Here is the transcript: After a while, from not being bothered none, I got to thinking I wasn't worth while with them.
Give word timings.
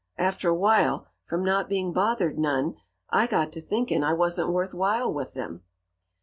After 0.17 0.49
a 0.49 0.55
while, 0.55 1.05
from 1.25 1.45
not 1.45 1.69
being 1.69 1.93
bothered 1.93 2.39
none, 2.39 2.75
I 3.11 3.27
got 3.27 3.51
to 3.51 3.61
thinking 3.61 4.03
I 4.03 4.13
wasn't 4.13 4.49
worth 4.49 4.73
while 4.73 5.13
with 5.13 5.35
them. 5.35 5.61